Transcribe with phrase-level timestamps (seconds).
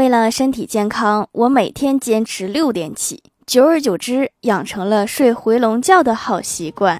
[0.00, 6.98] 为了身体健康我每天坚持六点起久而久之养成了睡回笼觉的好习惯。